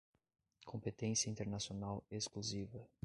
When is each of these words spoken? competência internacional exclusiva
competência 0.65 1.29
internacional 1.29 2.03
exclusiva 2.09 2.89